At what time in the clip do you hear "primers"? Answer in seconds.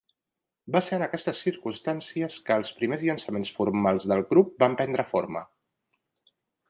2.79-3.03